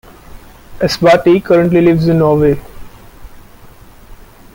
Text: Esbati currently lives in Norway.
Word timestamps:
Esbati 0.79 1.43
currently 1.45 1.79
lives 1.79 2.07
in 2.07 2.17
Norway. 2.17 2.59